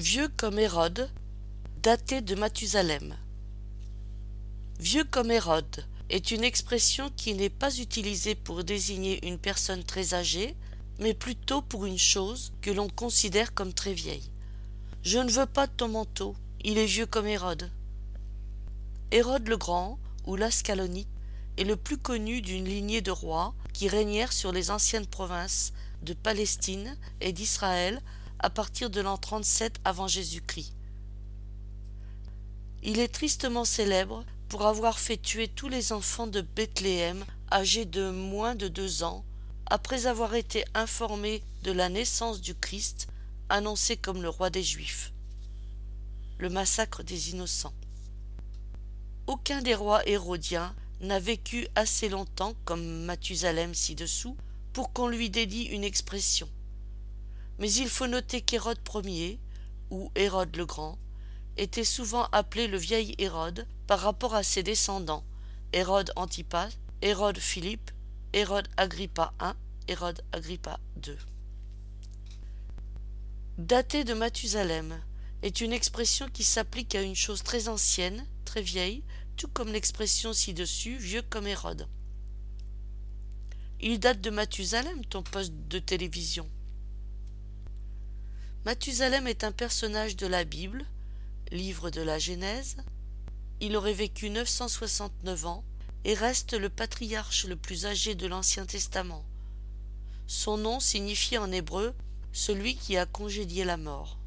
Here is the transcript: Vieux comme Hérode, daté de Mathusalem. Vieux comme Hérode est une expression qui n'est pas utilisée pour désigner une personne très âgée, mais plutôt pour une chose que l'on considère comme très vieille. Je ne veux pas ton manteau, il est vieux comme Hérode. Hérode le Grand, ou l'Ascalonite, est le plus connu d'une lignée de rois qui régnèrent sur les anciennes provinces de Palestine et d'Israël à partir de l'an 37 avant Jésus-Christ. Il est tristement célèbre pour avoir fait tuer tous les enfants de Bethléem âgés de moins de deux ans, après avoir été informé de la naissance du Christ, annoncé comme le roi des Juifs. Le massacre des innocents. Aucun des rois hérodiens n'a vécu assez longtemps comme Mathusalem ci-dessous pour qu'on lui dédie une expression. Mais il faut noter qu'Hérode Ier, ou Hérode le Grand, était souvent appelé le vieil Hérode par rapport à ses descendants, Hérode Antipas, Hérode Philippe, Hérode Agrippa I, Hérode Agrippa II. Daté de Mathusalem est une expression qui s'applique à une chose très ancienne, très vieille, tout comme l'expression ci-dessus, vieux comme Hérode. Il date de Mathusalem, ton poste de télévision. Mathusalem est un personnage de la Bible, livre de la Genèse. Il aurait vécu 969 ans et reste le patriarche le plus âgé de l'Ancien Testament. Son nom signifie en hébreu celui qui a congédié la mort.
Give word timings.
Vieux 0.00 0.28
comme 0.38 0.58
Hérode, 0.58 1.10
daté 1.82 2.22
de 2.22 2.34
Mathusalem. 2.34 3.18
Vieux 4.78 5.04
comme 5.04 5.30
Hérode 5.30 5.84
est 6.08 6.30
une 6.30 6.42
expression 6.42 7.10
qui 7.18 7.34
n'est 7.34 7.50
pas 7.50 7.76
utilisée 7.76 8.34
pour 8.34 8.64
désigner 8.64 9.22
une 9.28 9.36
personne 9.36 9.84
très 9.84 10.14
âgée, 10.14 10.56
mais 11.00 11.12
plutôt 11.12 11.60
pour 11.60 11.84
une 11.84 11.98
chose 11.98 12.54
que 12.62 12.70
l'on 12.70 12.88
considère 12.88 13.52
comme 13.52 13.74
très 13.74 13.92
vieille. 13.92 14.30
Je 15.02 15.18
ne 15.18 15.30
veux 15.30 15.44
pas 15.44 15.66
ton 15.66 15.88
manteau, 15.88 16.34
il 16.64 16.78
est 16.78 16.86
vieux 16.86 17.04
comme 17.04 17.26
Hérode. 17.26 17.70
Hérode 19.10 19.48
le 19.48 19.58
Grand, 19.58 19.98
ou 20.24 20.34
l'Ascalonite, 20.34 21.10
est 21.58 21.64
le 21.64 21.76
plus 21.76 21.98
connu 21.98 22.40
d'une 22.40 22.64
lignée 22.64 23.02
de 23.02 23.10
rois 23.10 23.54
qui 23.74 23.86
régnèrent 23.86 24.32
sur 24.32 24.50
les 24.50 24.70
anciennes 24.70 25.06
provinces 25.06 25.74
de 26.00 26.14
Palestine 26.14 26.96
et 27.20 27.34
d'Israël 27.34 28.00
à 28.40 28.50
partir 28.50 28.90
de 28.90 29.00
l'an 29.00 29.16
37 29.16 29.80
avant 29.84 30.08
Jésus-Christ. 30.08 30.74
Il 32.82 32.98
est 32.98 33.08
tristement 33.08 33.64
célèbre 33.64 34.24
pour 34.48 34.66
avoir 34.66 34.98
fait 34.98 35.18
tuer 35.18 35.48
tous 35.48 35.68
les 35.68 35.92
enfants 35.92 36.26
de 36.26 36.40
Bethléem 36.40 37.24
âgés 37.52 37.84
de 37.84 38.10
moins 38.10 38.54
de 38.54 38.68
deux 38.68 39.02
ans, 39.02 39.24
après 39.66 40.06
avoir 40.06 40.34
été 40.34 40.64
informé 40.74 41.42
de 41.62 41.72
la 41.72 41.88
naissance 41.88 42.40
du 42.40 42.54
Christ, 42.54 43.08
annoncé 43.48 43.96
comme 43.96 44.22
le 44.22 44.28
roi 44.28 44.50
des 44.50 44.62
Juifs. 44.62 45.12
Le 46.38 46.48
massacre 46.48 47.02
des 47.02 47.30
innocents. 47.30 47.74
Aucun 49.26 49.60
des 49.60 49.74
rois 49.74 50.06
hérodiens 50.08 50.74
n'a 51.00 51.20
vécu 51.20 51.68
assez 51.74 52.08
longtemps 52.08 52.54
comme 52.64 53.04
Mathusalem 53.04 53.74
ci-dessous 53.74 54.36
pour 54.72 54.92
qu'on 54.92 55.08
lui 55.08 55.30
dédie 55.30 55.64
une 55.64 55.84
expression. 55.84 56.48
Mais 57.60 57.70
il 57.72 57.88
faut 57.88 58.06
noter 58.06 58.40
qu'Hérode 58.40 58.80
Ier, 59.04 59.38
ou 59.90 60.10
Hérode 60.14 60.56
le 60.56 60.64
Grand, 60.64 60.98
était 61.58 61.84
souvent 61.84 62.24
appelé 62.32 62.66
le 62.66 62.78
vieil 62.78 63.14
Hérode 63.18 63.66
par 63.86 64.00
rapport 64.00 64.34
à 64.34 64.42
ses 64.42 64.62
descendants, 64.62 65.24
Hérode 65.74 66.10
Antipas, 66.16 66.70
Hérode 67.02 67.38
Philippe, 67.38 67.90
Hérode 68.32 68.68
Agrippa 68.78 69.34
I, 69.42 69.52
Hérode 69.88 70.22
Agrippa 70.32 70.80
II. 71.06 71.16
Daté 73.58 74.04
de 74.04 74.14
Mathusalem 74.14 74.98
est 75.42 75.60
une 75.60 75.74
expression 75.74 76.28
qui 76.28 76.44
s'applique 76.44 76.94
à 76.94 77.02
une 77.02 77.14
chose 77.14 77.42
très 77.42 77.68
ancienne, 77.68 78.26
très 78.46 78.62
vieille, 78.62 79.04
tout 79.36 79.48
comme 79.48 79.72
l'expression 79.72 80.32
ci-dessus, 80.32 80.96
vieux 80.96 81.22
comme 81.22 81.46
Hérode. 81.46 81.88
Il 83.80 83.98
date 83.98 84.20
de 84.20 84.30
Mathusalem, 84.30 85.04
ton 85.04 85.22
poste 85.22 85.52
de 85.68 85.78
télévision. 85.78 86.48
Mathusalem 88.66 89.26
est 89.26 89.42
un 89.42 89.52
personnage 89.52 90.16
de 90.16 90.26
la 90.26 90.44
Bible, 90.44 90.84
livre 91.50 91.88
de 91.88 92.02
la 92.02 92.18
Genèse. 92.18 92.76
Il 93.62 93.74
aurait 93.74 93.94
vécu 93.94 94.28
969 94.28 95.46
ans 95.46 95.64
et 96.04 96.12
reste 96.12 96.52
le 96.52 96.68
patriarche 96.68 97.46
le 97.46 97.56
plus 97.56 97.86
âgé 97.86 98.14
de 98.14 98.26
l'Ancien 98.26 98.66
Testament. 98.66 99.24
Son 100.26 100.58
nom 100.58 100.78
signifie 100.78 101.38
en 101.38 101.50
hébreu 101.50 101.94
celui 102.32 102.76
qui 102.76 102.98
a 102.98 103.06
congédié 103.06 103.64
la 103.64 103.78
mort. 103.78 104.19